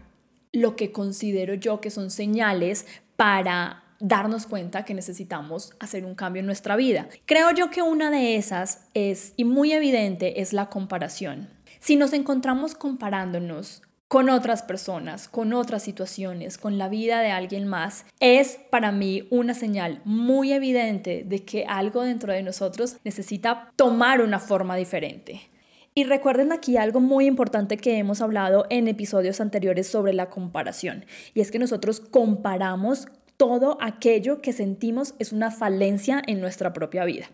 [0.53, 2.87] lo que considero yo que son señales
[3.17, 7.09] para darnos cuenta que necesitamos hacer un cambio en nuestra vida.
[7.27, 11.51] Creo yo que una de esas es, y muy evidente, es la comparación.
[11.79, 17.69] Si nos encontramos comparándonos con otras personas, con otras situaciones, con la vida de alguien
[17.69, 23.71] más, es para mí una señal muy evidente de que algo dentro de nosotros necesita
[23.77, 25.43] tomar una forma diferente.
[25.95, 31.05] Y recuerden aquí algo muy importante que hemos hablado en episodios anteriores sobre la comparación,
[31.35, 33.09] y es que nosotros comparamos
[33.41, 37.31] todo aquello que sentimos es una falencia en nuestra propia vida.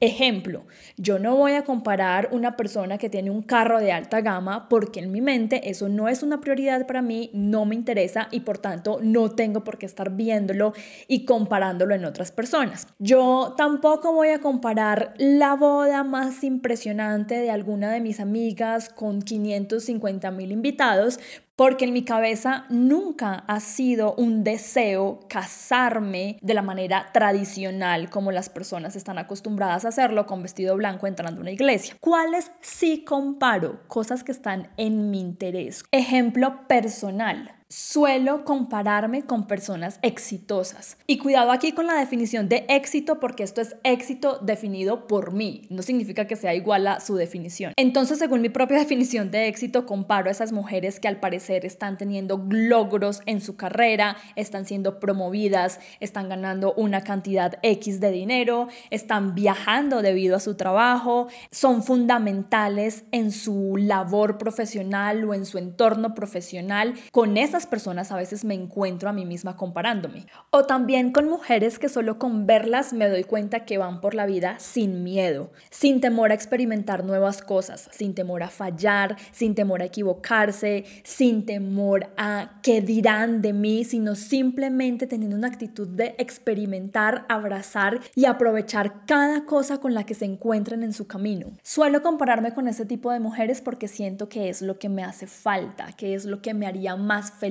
[0.00, 0.64] Ejemplo,
[0.96, 4.98] yo no voy a comparar una persona que tiene un carro de alta gama porque
[4.98, 8.58] en mi mente eso no es una prioridad para mí, no me interesa y por
[8.58, 10.72] tanto no tengo por qué estar viéndolo
[11.06, 12.88] y comparándolo en otras personas.
[12.98, 19.22] Yo tampoco voy a comparar la boda más impresionante de alguna de mis amigas con
[19.22, 21.20] 550 mil invitados
[21.56, 28.32] porque en mi cabeza nunca ha sido un deseo casarme de la manera tradicional como
[28.32, 31.96] las personas están acostumbradas a hacerlo con vestido blanco entrando a una iglesia.
[32.00, 33.80] ¿Cuáles sí comparo?
[33.86, 35.84] Cosas que están en mi interés.
[35.92, 40.96] Ejemplo personal suelo compararme con personas exitosas.
[41.06, 45.66] Y cuidado aquí con la definición de éxito porque esto es éxito definido por mí,
[45.70, 47.72] no significa que sea igual a su definición.
[47.76, 51.96] Entonces, según mi propia definición de éxito, comparo a esas mujeres que al parecer están
[51.96, 58.68] teniendo logros en su carrera, están siendo promovidas, están ganando una cantidad X de dinero,
[58.90, 65.58] están viajando debido a su trabajo, son fundamentales en su labor profesional o en su
[65.58, 66.94] entorno profesional.
[67.10, 70.26] Con esas personas a veces me encuentro a mí misma comparándome.
[70.50, 74.26] O también con mujeres que solo con verlas me doy cuenta que van por la
[74.26, 79.82] vida sin miedo, sin temor a experimentar nuevas cosas, sin temor a fallar, sin temor
[79.82, 86.16] a equivocarse, sin temor a qué dirán de mí, sino simplemente teniendo una actitud de
[86.18, 91.52] experimentar, abrazar y aprovechar cada cosa con la que se encuentren en su camino.
[91.62, 95.28] Suelo compararme con ese tipo de mujeres porque siento que es lo que me hace
[95.28, 97.43] falta, que es lo que me haría más feliz,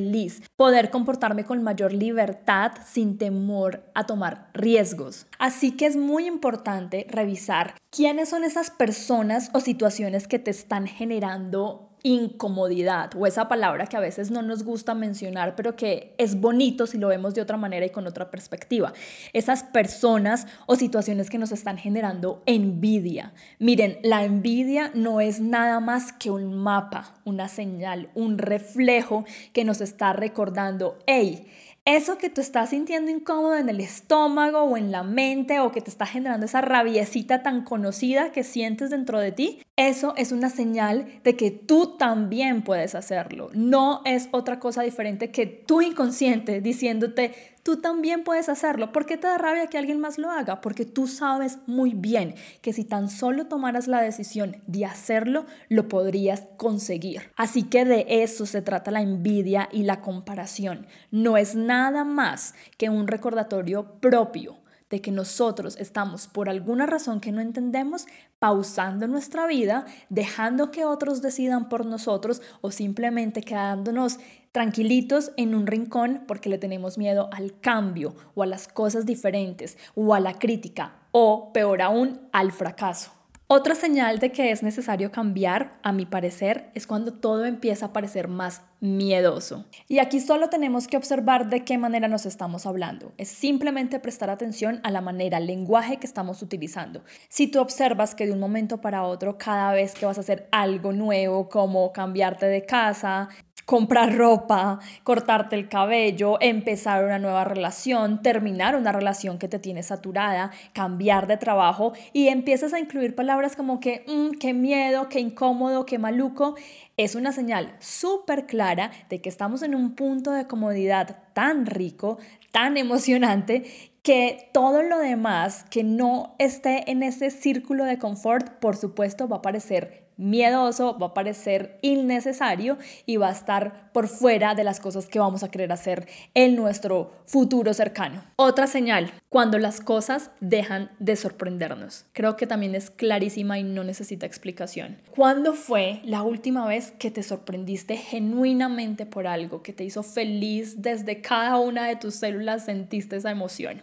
[0.55, 5.27] poder comportarme con mayor libertad sin temor a tomar riesgos.
[5.39, 10.87] Así que es muy importante revisar quiénes son esas personas o situaciones que te están
[10.87, 16.39] generando incomodidad o esa palabra que a veces no nos gusta mencionar, pero que es
[16.39, 18.93] bonito si lo vemos de otra manera y con otra perspectiva.
[19.31, 23.33] Esas personas o situaciones que nos están generando envidia.
[23.57, 29.63] Miren, la envidia no es nada más que un mapa, una señal, un reflejo que
[29.63, 31.47] nos está recordando, hey,
[31.85, 35.81] eso que tú estás sintiendo incómodo en el estómago o en la mente o que
[35.81, 40.49] te está generando esa rabiecita tan conocida que sientes dentro de ti, eso es una
[40.49, 43.49] señal de que tú también puedes hacerlo.
[43.53, 48.91] No es otra cosa diferente que tu inconsciente diciéndote, tú también puedes hacerlo.
[48.91, 50.61] ¿Por qué te da rabia que alguien más lo haga?
[50.61, 55.87] Porque tú sabes muy bien que si tan solo tomaras la decisión de hacerlo, lo
[55.87, 57.31] podrías conseguir.
[57.35, 60.87] Así que de eso se trata la envidia y la comparación.
[61.11, 64.62] No es nada más que un recordatorio propio
[64.93, 68.05] de que nosotros estamos por alguna razón que no entendemos
[68.37, 74.19] pausando nuestra vida, dejando que otros decidan por nosotros o simplemente quedándonos
[74.51, 79.79] tranquilitos en un rincón porque le tenemos miedo al cambio o a las cosas diferentes
[79.95, 83.22] o a la crítica o peor aún al fracaso.
[83.55, 87.93] Otra señal de que es necesario cambiar, a mi parecer, es cuando todo empieza a
[87.93, 89.65] parecer más miedoso.
[89.87, 93.13] Y aquí solo tenemos que observar de qué manera nos estamos hablando.
[93.19, 97.03] Es simplemente prestar atención a la manera, al lenguaje que estamos utilizando.
[97.29, 100.49] Si tú observas que de un momento para otro, cada vez que vas a hacer
[100.51, 103.29] algo nuevo, como cambiarte de casa,
[103.65, 109.83] comprar ropa, cortarte el cabello, empezar una nueva relación, terminar una relación que te tiene
[109.83, 115.19] saturada, cambiar de trabajo y empiezas a incluir palabras como que, mm, qué miedo, qué
[115.19, 116.55] incómodo, qué maluco,
[116.97, 122.17] es una señal súper clara de que estamos en un punto de comodidad tan rico,
[122.51, 123.63] tan emocionante,
[124.03, 129.37] que todo lo demás que no esté en ese círculo de confort, por supuesto, va
[129.37, 134.79] a parecer miedoso, va a parecer innecesario y va a estar por fuera de las
[134.79, 138.23] cosas que vamos a querer hacer en nuestro futuro cercano.
[138.35, 142.05] Otra señal, cuando las cosas dejan de sorprendernos.
[142.13, 144.97] Creo que también es clarísima y no necesita explicación.
[145.15, 150.81] ¿Cuándo fue la última vez que te sorprendiste genuinamente por algo que te hizo feliz
[150.81, 153.81] desde cada una de tus células sentiste esa emoción?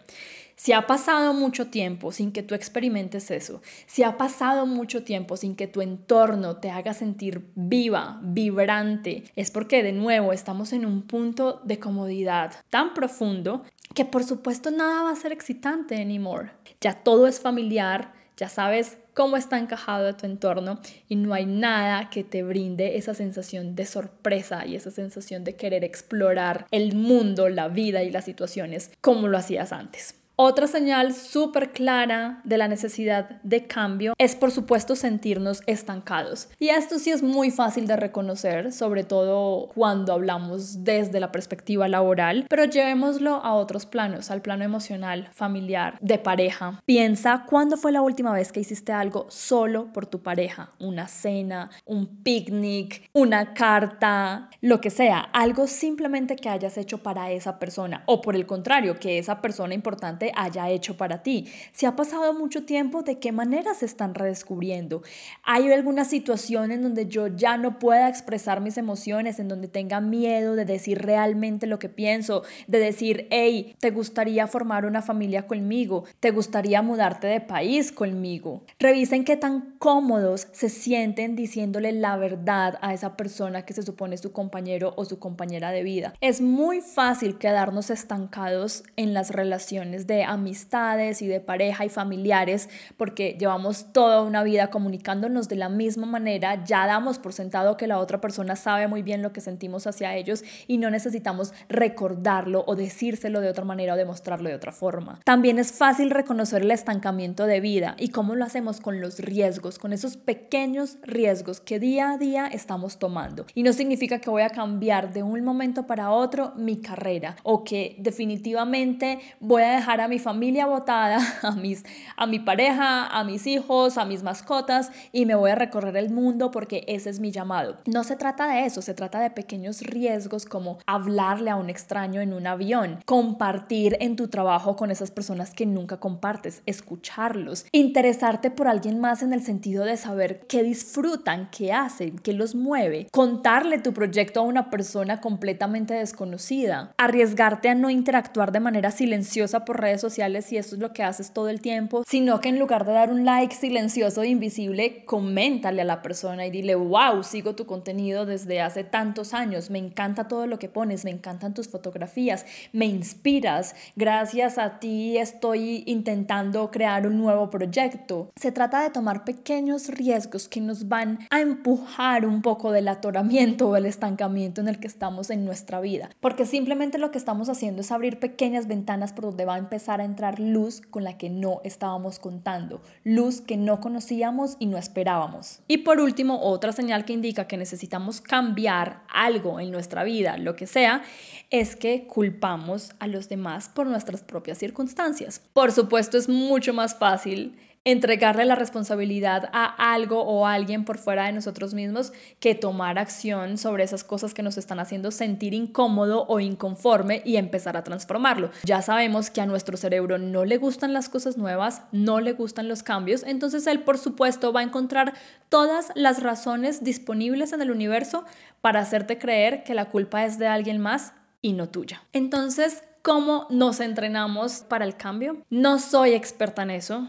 [0.63, 5.39] Si ha pasado mucho tiempo sin que tú experimentes eso, si ha pasado mucho tiempo
[5.39, 10.85] sin que tu entorno te haga sentir viva, vibrante, es porque de nuevo estamos en
[10.85, 16.51] un punto de comodidad tan profundo que por supuesto nada va a ser excitante anymore.
[16.83, 22.11] Ya todo es familiar, ya sabes cómo está encajado tu entorno y no hay nada
[22.11, 27.49] que te brinde esa sensación de sorpresa y esa sensación de querer explorar el mundo,
[27.49, 30.20] la vida y las situaciones como lo hacías antes.
[30.43, 36.49] Otra señal súper clara de la necesidad de cambio es por supuesto sentirnos estancados.
[36.59, 41.89] Y esto sí es muy fácil de reconocer, sobre todo cuando hablamos desde la perspectiva
[41.89, 46.81] laboral, pero llevémoslo a otros planos, al plano emocional, familiar, de pareja.
[46.87, 51.69] Piensa cuándo fue la última vez que hiciste algo solo por tu pareja, una cena,
[51.85, 58.05] un picnic, una carta, lo que sea, algo simplemente que hayas hecho para esa persona.
[58.07, 61.49] O por el contrario, que esa persona importante haya hecho para ti.
[61.73, 65.03] Si ha pasado mucho tiempo, ¿de qué manera se están redescubriendo?
[65.43, 70.01] ¿Hay alguna situación en donde yo ya no pueda expresar mis emociones, en donde tenga
[70.01, 75.47] miedo de decir realmente lo que pienso, de decir, hey, ¿te gustaría formar una familia
[75.47, 76.05] conmigo?
[76.21, 78.63] ¿Te gustaría mudarte de país conmigo?
[78.79, 84.17] Revisen qué tan cómodos se sienten diciéndole la verdad a esa persona que se supone
[84.19, 86.15] su compañero o su compañera de vida.
[86.21, 91.89] Es muy fácil quedarnos estancados en las relaciones de de amistades y de pareja y
[91.89, 97.79] familiares, porque llevamos toda una vida comunicándonos de la misma manera, ya damos por sentado
[97.79, 101.55] que la otra persona sabe muy bien lo que sentimos hacia ellos y no necesitamos
[101.69, 105.21] recordarlo o decírselo de otra manera o demostrarlo de otra forma.
[105.25, 109.79] También es fácil reconocer el estancamiento de vida y cómo lo hacemos con los riesgos,
[109.79, 113.47] con esos pequeños riesgos que día a día estamos tomando.
[113.55, 117.65] Y no significa que voy a cambiar de un momento para otro mi carrera o
[117.65, 121.85] que definitivamente voy a dejar a mi familia botada, a, mis,
[122.17, 126.11] a mi pareja, a mis hijos, a mis mascotas y me voy a recorrer el
[126.11, 127.79] mundo porque ese es mi llamado.
[127.87, 132.21] No se trata de eso, se trata de pequeños riesgos como hablarle a un extraño
[132.21, 138.51] en un avión, compartir en tu trabajo con esas personas que nunca compartes, escucharlos, interesarte
[138.51, 143.07] por alguien más en el sentido de saber qué disfrutan, qué hacen, qué los mueve,
[143.13, 149.65] contarle tu proyecto a una persona completamente desconocida, arriesgarte a no interactuar de manera silenciosa
[149.65, 152.59] por redes sociales si eso es lo que haces todo el tiempo, sino que en
[152.59, 157.23] lugar de dar un like silencioso e invisible, coméntale a la persona y dile, wow,
[157.23, 161.55] sigo tu contenido desde hace tantos años, me encanta todo lo que pones, me encantan
[161.55, 168.31] tus fotografías, me inspiras, gracias a ti estoy intentando crear un nuevo proyecto.
[168.37, 173.69] Se trata de tomar pequeños riesgos que nos van a empujar un poco del atoramiento
[173.69, 177.49] o el estancamiento en el que estamos en nuestra vida, porque simplemente lo que estamos
[177.49, 181.17] haciendo es abrir pequeñas ventanas por donde va a empezar a entrar luz con la
[181.17, 185.61] que no estábamos contando, luz que no conocíamos y no esperábamos.
[185.67, 190.55] Y por último, otra señal que indica que necesitamos cambiar algo en nuestra vida, lo
[190.55, 191.03] que sea,
[191.51, 195.43] es que culpamos a los demás por nuestras propias circunstancias.
[195.53, 200.99] Por supuesto, es mucho más fácil entregarle la responsabilidad a algo o a alguien por
[200.99, 205.55] fuera de nosotros mismos que tomar acción sobre esas cosas que nos están haciendo sentir
[205.55, 208.51] incómodo o inconforme y empezar a transformarlo.
[208.65, 212.69] Ya sabemos que a nuestro cerebro no le gustan las cosas nuevas, no le gustan
[212.69, 215.15] los cambios, entonces él por supuesto va a encontrar
[215.49, 218.25] todas las razones disponibles en el universo
[218.61, 222.03] para hacerte creer que la culpa es de alguien más y no tuya.
[222.13, 225.39] Entonces, ¿cómo nos entrenamos para el cambio?
[225.49, 227.09] No soy experta en eso,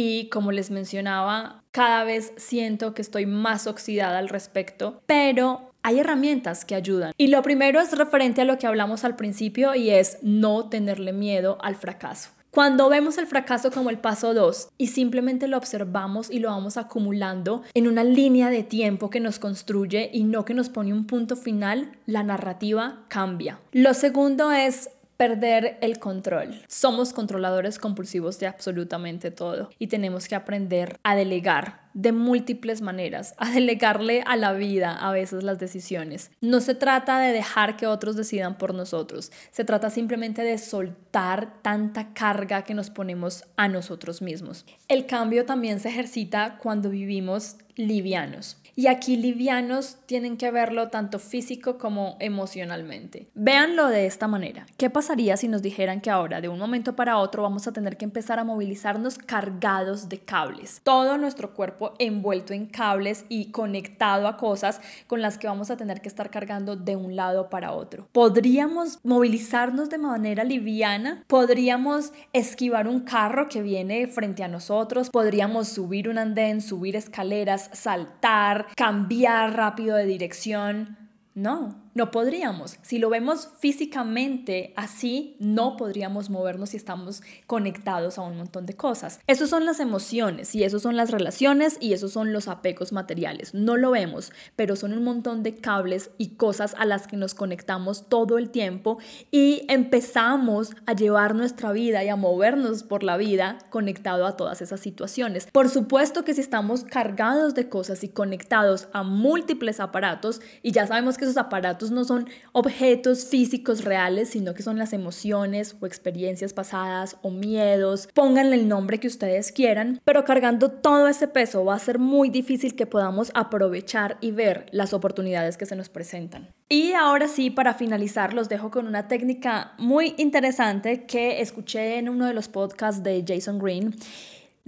[0.00, 5.98] y como les mencionaba, cada vez siento que estoy más oxidada al respecto, pero hay
[5.98, 7.12] herramientas que ayudan.
[7.16, 11.12] Y lo primero es referente a lo que hablamos al principio y es no tenerle
[11.12, 12.30] miedo al fracaso.
[12.52, 16.76] Cuando vemos el fracaso como el paso 2 y simplemente lo observamos y lo vamos
[16.76, 21.08] acumulando en una línea de tiempo que nos construye y no que nos pone un
[21.08, 23.58] punto final, la narrativa cambia.
[23.72, 26.62] Lo segundo es perder el control.
[26.68, 33.34] Somos controladores compulsivos de absolutamente todo y tenemos que aprender a delegar de múltiples maneras,
[33.38, 36.30] a delegarle a la vida a veces las decisiones.
[36.40, 41.62] No se trata de dejar que otros decidan por nosotros, se trata simplemente de soltar
[41.62, 44.64] tanta carga que nos ponemos a nosotros mismos.
[44.86, 48.56] El cambio también se ejercita cuando vivimos livianos.
[48.78, 53.26] Y aquí livianos tienen que verlo tanto físico como emocionalmente.
[53.34, 54.66] Véanlo de esta manera.
[54.76, 57.96] ¿Qué pasaría si nos dijeran que ahora, de un momento para otro, vamos a tener
[57.96, 60.80] que empezar a movilizarnos cargados de cables?
[60.84, 65.76] Todo nuestro cuerpo envuelto en cables y conectado a cosas con las que vamos a
[65.76, 68.06] tener que estar cargando de un lado para otro.
[68.12, 71.24] ¿Podríamos movilizarnos de manera liviana?
[71.26, 75.10] ¿Podríamos esquivar un carro que viene frente a nosotros?
[75.10, 78.67] ¿Podríamos subir un andén, subir escaleras, saltar?
[78.76, 80.96] Cambiar rápido de dirección.
[81.34, 82.76] No, no podríamos.
[82.82, 88.74] Si lo vemos físicamente así, no podríamos movernos si estamos conectados a un montón de
[88.74, 89.20] cosas.
[89.26, 93.54] Esos son las emociones y esos son las relaciones y esos son los apegos materiales.
[93.54, 97.34] No lo vemos, pero son un montón de cables y cosas a las que nos
[97.34, 98.98] conectamos todo el tiempo
[99.30, 104.62] y empezamos a llevar nuestra vida y a movernos por la vida conectado a todas
[104.62, 105.48] esas situaciones.
[105.52, 110.86] Por supuesto que si estamos cargados de cosas y conectados a múltiples aparatos y ya
[110.86, 115.86] sabemos que esos aparatos no son objetos físicos reales, sino que son las emociones o
[115.86, 118.08] experiencias pasadas o miedos.
[118.14, 122.30] Pónganle el nombre que ustedes quieran, pero cargando todo ese peso va a ser muy
[122.30, 126.48] difícil que podamos aprovechar y ver las oportunidades que se nos presentan.
[126.68, 132.08] Y ahora sí, para finalizar, los dejo con una técnica muy interesante que escuché en
[132.08, 133.94] uno de los podcasts de Jason Green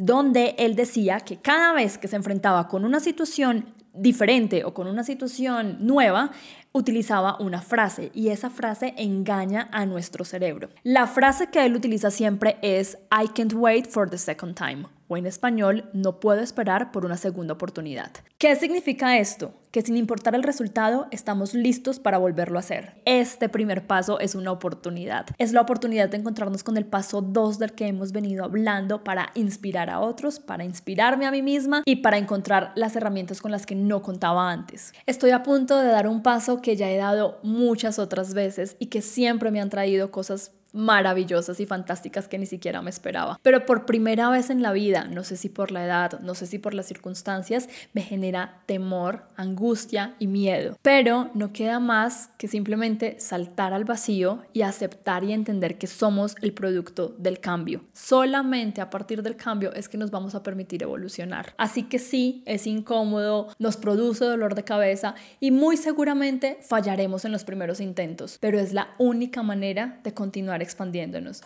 [0.02, 4.86] donde él decía que cada vez que se enfrentaba con una situación diferente o con
[4.86, 6.30] una situación nueva,
[6.72, 10.68] utilizaba una frase y esa frase engaña a nuestro cerebro.
[10.82, 15.16] La frase que él utiliza siempre es I can't wait for the second time o
[15.16, 18.12] en español, no puedo esperar por una segunda oportunidad.
[18.38, 19.52] ¿Qué significa esto?
[19.72, 22.94] Que sin importar el resultado, estamos listos para volverlo a hacer.
[23.04, 25.26] Este primer paso es una oportunidad.
[25.38, 29.30] Es la oportunidad de encontrarnos con el paso 2 del que hemos venido hablando para
[29.34, 33.66] inspirar a otros, para inspirarme a mí misma y para encontrar las herramientas con las
[33.66, 34.92] que no contaba antes.
[35.06, 38.86] Estoy a punto de dar un paso que ya he dado muchas otras veces y
[38.86, 43.38] que siempre me han traído cosas maravillosas y fantásticas que ni siquiera me esperaba.
[43.42, 46.46] Pero por primera vez en la vida, no sé si por la edad, no sé
[46.46, 50.76] si por las circunstancias, me genera temor, angustia y miedo.
[50.82, 56.34] Pero no queda más que simplemente saltar al vacío y aceptar y entender que somos
[56.42, 57.84] el producto del cambio.
[57.92, 61.54] Solamente a partir del cambio es que nos vamos a permitir evolucionar.
[61.56, 67.32] Así que sí, es incómodo, nos produce dolor de cabeza y muy seguramente fallaremos en
[67.32, 70.14] los primeros intentos, pero es la única manera de
[70.62, 71.42] expandiéndonos.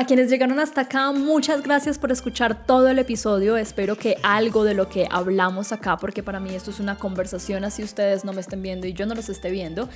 [0.00, 3.58] A quienes llegaron hasta acá, muchas gracias por escuchar todo el episodio.
[3.58, 7.64] Espero que algo de lo que hablamos acá, porque para mí esto es una conversación,
[7.64, 9.90] así ustedes no me estén viendo y yo no los esté viendo,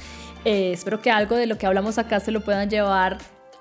[0.45, 3.17] eh, espero que algo de lo que hablamos acá se lo puedan llevar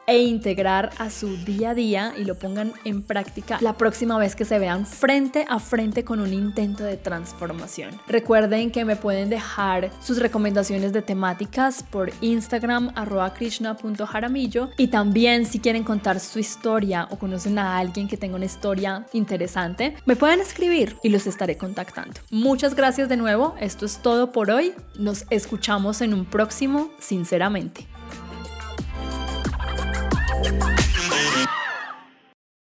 [0.07, 4.35] e integrar a su día a día y lo pongan en práctica la próxima vez
[4.35, 7.99] que se vean frente a frente con un intento de transformación.
[8.07, 15.45] Recuerden que me pueden dejar sus recomendaciones de temáticas por Instagram arroba krishna.jaramillo y también
[15.45, 20.15] si quieren contar su historia o conocen a alguien que tenga una historia interesante, me
[20.15, 22.21] pueden escribir y los estaré contactando.
[22.29, 27.92] Muchas gracias de nuevo, esto es todo por hoy, nos escuchamos en un próximo, sinceramente.